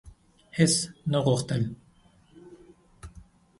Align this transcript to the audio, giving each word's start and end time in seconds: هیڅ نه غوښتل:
هیڅ 0.57 0.75
نه 1.11 1.19
غوښتل: 1.25 1.61